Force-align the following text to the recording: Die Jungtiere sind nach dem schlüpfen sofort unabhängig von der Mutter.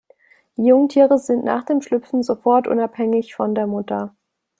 Die 0.57 0.65
Jungtiere 0.65 1.19
sind 1.19 1.43
nach 1.45 1.63
dem 1.63 1.79
schlüpfen 1.83 2.23
sofort 2.23 2.67
unabhängig 2.67 3.35
von 3.35 3.53
der 3.53 3.67
Mutter. 3.67 4.15